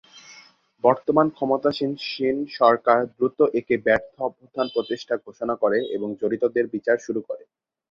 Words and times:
বর্তমান 0.83 1.27
ক্ষমতাসীন 1.35 1.91
সরকার 2.57 2.99
দ্রুত 3.15 3.39
একে 3.59 3.75
ব্যর্থ 3.85 4.15
অভ্যুত্থান 4.21 4.67
প্রচেষ্টা 4.69 5.15
ঘোষণা 5.25 5.55
করে 5.61 5.77
এবং 5.95 6.09
জড়িতদের 6.21 6.65
বিচার 6.75 6.97
শুরু 7.05 7.21
করে। 7.29 7.43